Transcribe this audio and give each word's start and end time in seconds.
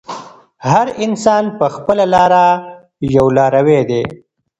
هر 0.69 0.87
انسان 1.05 1.43
په 1.57 1.65
خپله 1.75 2.05
لاره 2.13 2.45
یو 3.15 3.25
لاروی 3.37 3.81
دی. 3.89 4.03